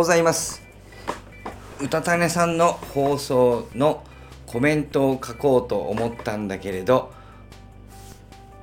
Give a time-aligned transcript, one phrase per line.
[0.00, 0.62] ございます。
[1.78, 4.02] うたたねさんの放送の
[4.46, 7.12] コメントを書こうと思ったんだけれど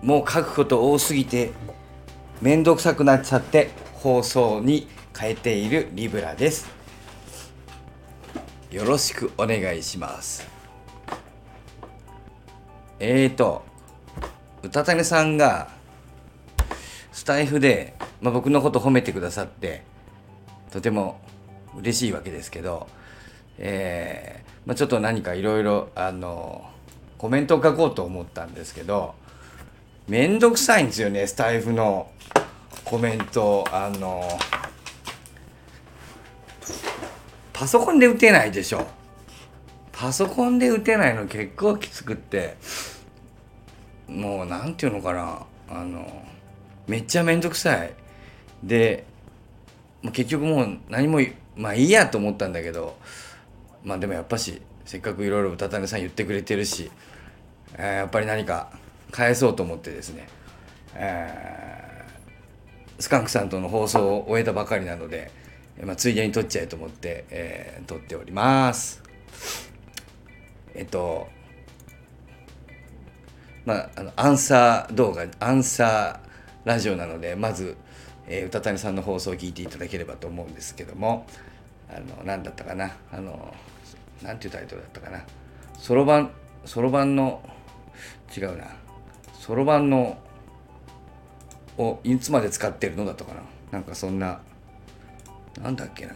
[0.00, 1.52] もう書くこと多すぎて
[2.40, 6.70] めんどくさくなっちゃって放送に変えているリブラです。
[8.70, 10.48] よろしくお願いします。
[12.98, 13.62] えーと
[14.62, 15.68] うたたねさんが
[17.12, 19.82] スタイフで、まあ、僕のこと褒めてくださって
[20.70, 21.20] とても
[21.78, 22.86] 嬉しいわけですけど、
[23.58, 26.68] えーまあ、ちょっと何かいろいろあの
[27.18, 29.14] コメントを書こうと思ったんですけど
[30.08, 32.10] めんどくさいんですよねスタイフの
[32.84, 34.22] コメントあの
[37.52, 38.86] パソコンで打てないでしょ。
[39.92, 42.58] パソコンで打てないの結構きつくって
[44.06, 46.22] もうなんていうのかなあの
[46.86, 47.94] めっちゃめんどくさい。
[48.62, 49.06] で
[50.12, 51.20] 結局もう何も
[51.56, 52.96] まあいいやと思ったんだけど
[53.84, 56.90] まあでもやっぱしせっかくいろいろ歌種さん言ってくれてるし、
[57.76, 58.70] えー、やっぱり何か
[59.10, 60.28] 返そうと思ってですね、
[60.94, 65.30] えー、スカンクさんとの放送を終えたばかりなので、
[65.82, 69.02] まあ、ついでに撮っちゃえと思って、えー、撮っております。
[70.74, 71.28] えっと
[73.64, 77.76] まああのアンサー動画アンサーラジオなのでまず、
[78.28, 81.26] えー、歌谷さんの放送を聞いていただければと思うんですけども
[81.88, 83.54] あの何だったかなあの
[84.22, 85.24] なんていうタイトルだったかな。
[85.78, 86.30] そろばん
[86.64, 87.40] そろばんの
[88.36, 88.64] 違うな。
[89.38, 90.18] そろばんの
[91.78, 93.42] をいつまで使ってるのだったかな。
[93.70, 94.40] なんかそんな
[95.60, 96.14] なんだっけな。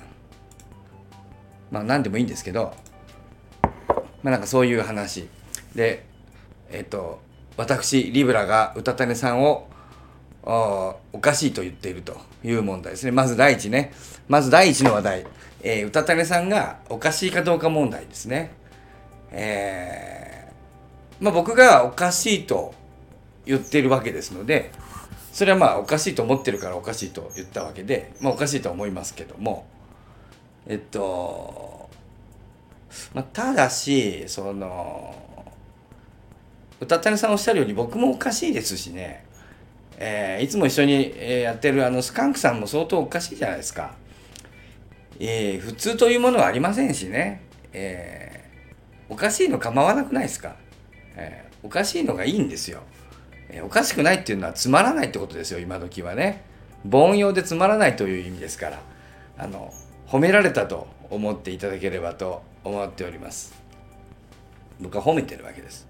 [1.71, 2.75] まあ何でもいいんですけど
[4.23, 5.29] まあなんかそういう話。
[5.75, 6.05] で
[6.71, 7.21] えっ、と
[7.57, 9.69] 私リブラが歌種さんを
[10.43, 13.13] おかしいと言っているという問題ですね。
[13.13, 13.93] まず第一ね。
[14.29, 15.27] まず第一の話題、
[15.63, 18.53] えー、歌種さんがおかしいかどうか問題ですね。
[19.33, 22.75] えー、まあ僕がおかしいと
[23.45, 24.73] 言っているわけですので
[25.33, 29.67] それはまあおかしいと思ってるからおかしいと言ったわけでまあおかしいと思いますけども。
[30.67, 31.89] えっと
[33.15, 35.15] まあただしその
[36.81, 39.25] 歌種さんおっしゃるように僕もおかしいですしね。
[40.01, 43.95] えー、いつも一緒にやってるあのスカンクさんも相当おかしいじゃないですか。
[45.21, 47.43] えー、普通というものはありませんしね、
[47.75, 50.57] えー、おかしいの構わなくないですか、
[51.15, 52.81] えー、おかしいのがいいんですよ、
[53.51, 56.43] え、おかしくないっていうのはつまらないってことですよ今時はね。
[56.91, 58.81] 凡庸でつまらないという意味ですから。
[59.37, 59.73] あの
[60.07, 63.55] 褒められたと思っていただければと思っております。
[64.81, 65.87] 僕は褒めてるわけです。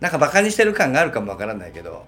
[0.00, 2.06] なんかバカにしてる感があるかもわからないけど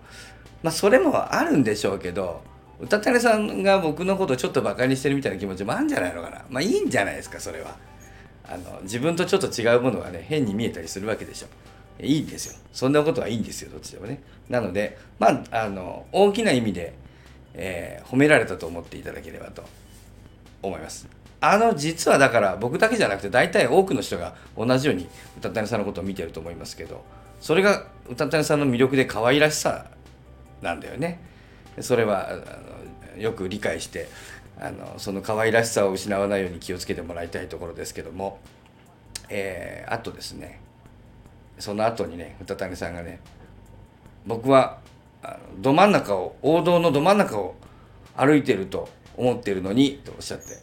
[0.65, 2.43] まあそれもあるんでしょうけど
[2.81, 6.45] 歌種さんが僕のことちょっとバカにしてるみたいな気持ちもあるんじゃないのかな。
[6.51, 7.77] まあいいんじゃないですかそれは。
[8.49, 11.47] あの自分とちょっと違うものがね変に見えたりするわけでしょ。
[12.03, 12.55] いいんですよ。
[12.73, 14.21] そんなことはいいんですよどっちでもね。
[14.49, 16.95] なのでまああの大きな意味で、
[17.55, 19.63] えー、褒められたと思っていただければと。
[20.67, 21.07] 思います。
[21.41, 25.07] あの実はだから僕だけじゃなくて大体多くの人が同じように
[25.39, 27.05] 歌種さんのことを見てると思いますけど
[27.39, 29.85] それが歌種さんの魅力で可愛らしさ
[30.65, 31.21] なんだよね。
[31.81, 32.31] それは
[33.17, 34.09] よく理解して
[34.59, 38.39] あのその可愛らしさを失わないように気をつけてもらいたいところですけども、
[39.29, 40.61] えー、あとですね
[41.59, 43.21] その後にね歌谷さんがね
[44.27, 44.79] 僕は
[45.59, 47.57] ど真ん中を王道のど真ん中を
[48.17, 50.63] 歩いてると思ってるのにとおっしゃって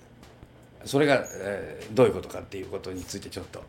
[0.85, 3.63] それが、えー、どういうことかっていうことについてちょっと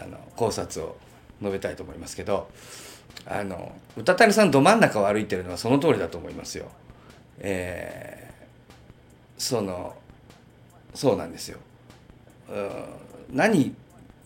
[0.00, 0.96] あの考察を
[1.40, 2.48] 述べたいと思いますけど。
[3.26, 6.66] あの歌谷さんど真ん中を歩いてるのはその通りだと思いますよ。
[7.40, 9.94] えー、その
[10.94, 11.58] そうなんですよ。
[13.30, 13.74] 何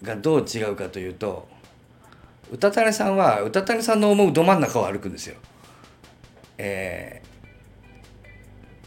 [0.02, 1.48] がどう違うかというと
[2.52, 5.36] 歌谷さんは歌谷さんの思うど真ん中を歩くんですよ。
[6.58, 7.26] えー、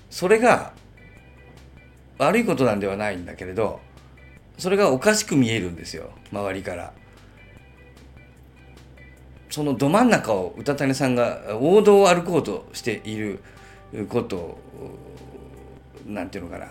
[0.10, 0.74] それが
[2.18, 3.82] 悪いことなんではないんだけれど
[4.58, 6.94] それがおかしく見えるんですよ周りから。
[9.56, 13.40] そのど真ん中を歌谷さんが王道を歩こうとしている
[14.10, 14.58] こと
[16.06, 16.68] なんていうのかな。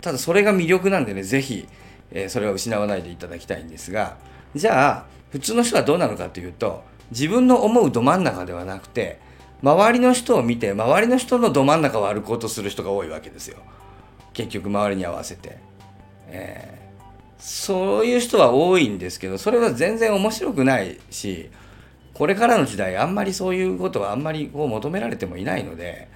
[0.00, 1.68] ただそれが魅力なんでね是非、
[2.10, 4.16] えー、それは失わないでいただきたいんですが
[4.56, 6.82] じゃあ普通の人はどうなのかというと
[7.12, 9.20] 自分の思うど真ん中ではなくて
[9.62, 13.58] 周りの人を見て周りの人のど真ん中を歩こうとする人が多いわけですよ。
[14.32, 15.58] 結局周りに合わせて、
[16.26, 16.78] えー
[17.38, 21.50] そういう人は多いんですけどそれは全然面白くないし
[22.18, 26.08] これからの時代あんまりそういうことはあんまりこう求められてもいないので、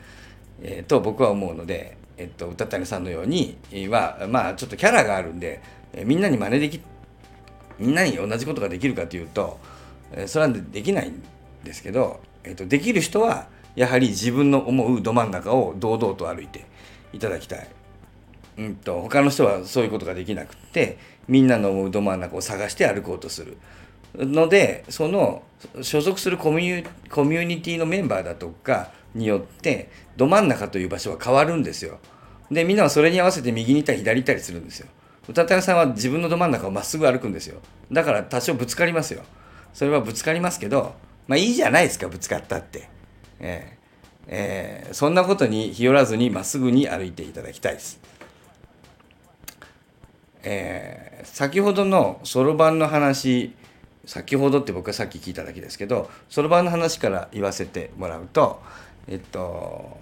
[0.60, 3.56] えー、と僕は思うので、えっと、歌谷さんのように
[3.88, 5.62] はまあちょっとキャラがあるんで、
[5.92, 6.80] えみんなに真似でき
[7.78, 9.60] みんなに同じことができるかというと、
[10.10, 11.22] えそれはできないん
[11.62, 13.46] ですけど、えっと、できる人は
[13.76, 16.66] やはり自分の思うど真ん中を堂々と歩いて
[17.12, 17.68] いただきたい。
[18.58, 23.56] うんと、他の人はそういうことができなくってみんなの思うど真ん中を探して歩こうとする
[24.14, 25.42] のでその
[25.80, 31.98] 所属するコミュコミュニティのメンバーだとかによってど真ん中という場所は変わるんですよ。
[32.50, 34.88] でみんなはそれに合わせて右に行ったり左に行ったりするんですよ。
[35.28, 37.60] 歌谷さんは自分のど真ん中をまっすぐ歩くんですよ。
[37.90, 39.22] だから多少ぶつかりますよ。
[39.72, 40.94] それはぶつかりますけど
[41.28, 42.88] まあいいじゃないですかぶつかったって。
[43.40, 43.82] えー
[44.28, 48.00] えー、そんなことに日和らずにまっすぐに歩いていただきたいです。
[50.44, 53.54] えー、先ほどのそろばんの話
[54.04, 58.60] 先ほどって僕はさっき聞いただけですけどそろばんの話から言わせてもらうと
[59.08, 59.98] えっと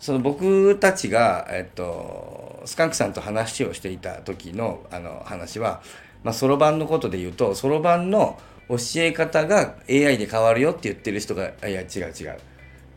[0.00, 5.82] その僕たちが、えっと、スカンクさんと話をしていた時のあの話は
[6.32, 8.38] そろばんのことで言うとそろばんの
[8.68, 12.38] 教え方が AI で変わるよって言ってる人がいや違う違う、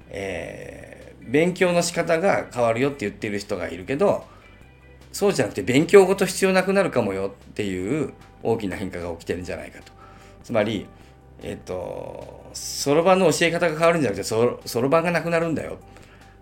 [0.09, 4.25] えー、勉強の仕方が変わるよって言ってる人がいるけど
[5.11, 9.91] そうじゃなくて勉強ごと必要なくなるかもよっていう大きな変化が起きてるんじゃないかと。
[10.43, 10.85] つまり、
[11.41, 15.77] えっ、と、そろばんの教え方が変わるんじゃなくてそろばんがなくなるんだよ。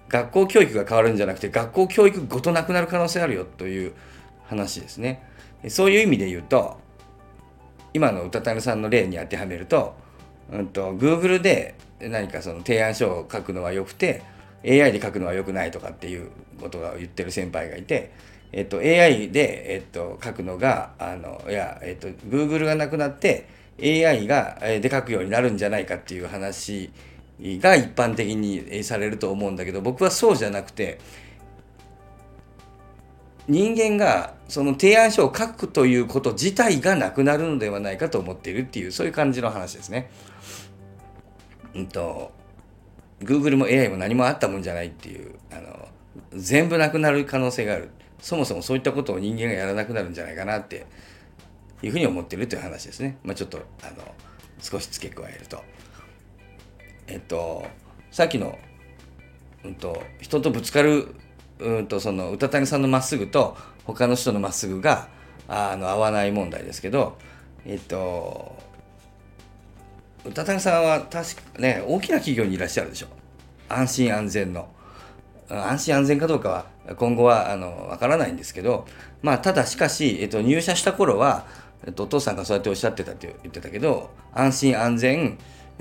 [0.10, 3.94] 学校教育が変わるんじゃなくて学校教育ごとなくなる可能性あるよという
[4.46, 5.24] 話ですね。
[5.70, 6.80] そういう意味で言うと
[7.94, 9.96] 今の歌谷さんの例に当てはめると,、
[10.52, 14.24] うんと、Google で何かその提案書を書くのはよくて
[14.66, 18.12] AI で書くのはよくないとかっていうことが言ってる先輩がいて
[18.54, 23.48] えっと、AI で、えっと、書くのが、あの、いや、えっと、Google がなくなって、
[23.82, 26.92] AI がで書くようになるんじゃないかっていう話
[27.42, 31.00] が一般的にされると思うんだけど、僕はそうじゃなくて、
[33.48, 40.12] 人間がその提案書を書くということ自体がなくなるのではないかと思っているっていう、そういう感じの話ですね。
[41.74, 42.32] うんと、
[43.22, 45.88] Google も AI も何もあったもんじゃないっていう、あの、
[46.34, 47.90] 全部なくなる可能性がある。
[48.22, 50.86] そもそもそういったことを人間がやらなくなるんじゃないかなって
[51.82, 53.18] いうふうに思ってるという話ですね。
[53.24, 54.16] まあ、ちょっとあの
[54.62, 55.64] 少し付け加えると。
[57.08, 57.66] えっと
[58.12, 58.58] さっきの、
[59.64, 61.08] うんと、人とぶつかる、
[61.60, 65.08] うんと、その歌谷さんのまっすぐと他の人のまっすぐが
[65.48, 67.18] あの合わない問題ですけど、
[67.66, 68.56] えっと、
[70.26, 73.08] 歌谷さんは確かね大きな企業にいらっしゃるでしょ
[73.70, 74.70] 安心安全の。
[75.52, 76.66] 安心安全かどうかは
[76.96, 78.88] 今後はあの分からないんですけど、
[79.22, 81.46] まあ、ただしかし、えっと、入社した頃は、
[81.86, 85.38] えっと、お父さんがそうやっておっしゃってたって言ってたけど安心安全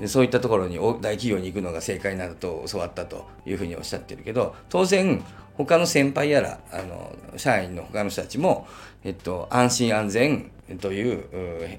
[0.07, 5.23] そういったところに大企業に行くのが正解などと教わったというふうにおっしゃってるけど当然
[5.55, 8.67] 他の先輩やらあの社員の他の人たちも、
[9.03, 11.25] えっと、安心安全という、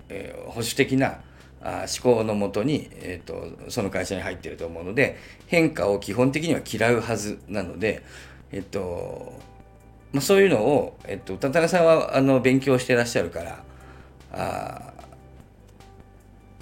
[0.08, 1.18] えー、保守的な
[1.62, 5.16] あ思考のもとに、えーと、その会社に入ってると思うので
[5.46, 8.02] 変化を基本的には嫌うはずなので、
[8.50, 9.32] えっと
[10.12, 13.64] まあ、そういうのを、えっと、田中さんはあの勉強してらっしゃるから
[14.32, 14.92] あ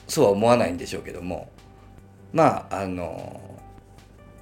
[0.06, 1.50] そうは思わないんでしょうけども
[2.32, 3.40] まああの、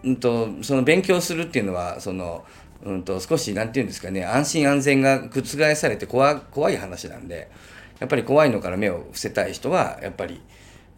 [0.03, 2.45] うんと、その勉強するっていうのはその、
[2.85, 7.49] うんと、少し何て言うんですかね安心安全が覆されて怖怖い話なんで。
[8.01, 10.41] やっぱり怖いのから目を伏せたい人はやっぱり、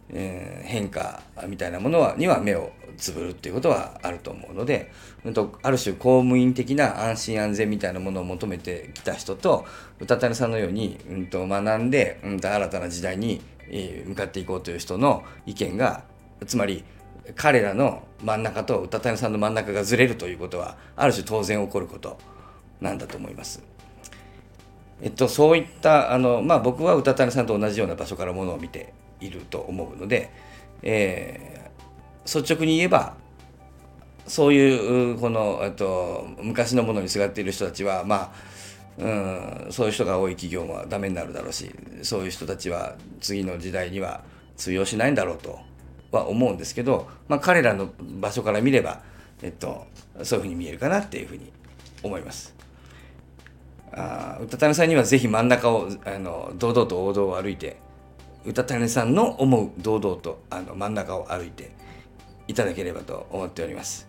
[0.09, 4.91] えー、変化みたいなものはには目をつぶるっていうことはあると思うので、
[5.25, 9.65] うんと、ある種公務員的な安心安全みたいなものを求めてきた人と
[9.99, 13.41] 歌谷さんのように、うんと、学んで、うんと、新たな時代に、
[14.05, 16.03] 向かっていこうという人の意見が
[16.45, 16.83] つまり
[17.35, 22.17] 彼らの真ん中と歌谷さんの真ん中がずれるということはある種当然起こること
[22.81, 23.63] なんだと思います。
[25.01, 30.31] えっと、そういったあの、まあ、僕は歌谷さんと同じような場所からものを見ていると思うので、
[30.83, 33.15] えー、率直に言えば
[34.27, 38.51] そういうこの、えっと、昔のものにすがっている人たちは、まあ
[38.97, 41.71] うん、そういう人が多い企業はダメになるだろうし
[42.03, 44.23] そういう人たちは次の時代には
[44.57, 45.59] 通用しないんだろうと
[46.11, 47.89] は思うんですけど、まあ、彼らの
[48.19, 49.01] 場所から見れば、
[49.41, 49.87] えっと、
[50.23, 51.51] そういうふうに見えるかなっていうふうに
[52.03, 52.60] 思います。
[53.93, 57.77] あ歌谷さんにはぜひ真ん中をあの堂々と王道を歩いて
[58.45, 61.71] 歌谷さんの思う堂々とあの真ん中を歩いて
[62.47, 64.07] いただければと思っております。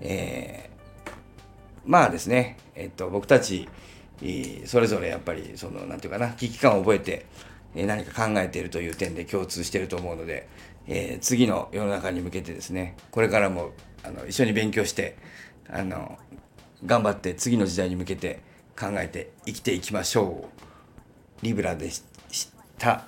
[0.00, 1.10] えー、
[1.84, 3.68] まあですね、えっと、僕たち
[4.64, 7.26] それぞれやっぱりその何て言うかな危機感を覚えて
[7.74, 10.48] 何か考えているという点で共通していると思うので、
[10.86, 15.16] えー、次の世の中に向けてですねこれからもあの一緒に勉強して
[15.68, 16.18] あの
[16.84, 18.40] 頑張って次の時代に向けて
[18.80, 20.48] 考えて生きていきましょ
[21.42, 21.44] う。
[21.44, 22.02] リブラでし
[22.78, 23.04] た。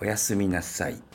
[0.00, 1.13] おやすみなさい。